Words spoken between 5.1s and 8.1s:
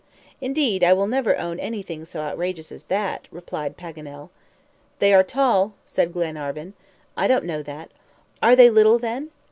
are tall," said Glenarvan. "I don't know that."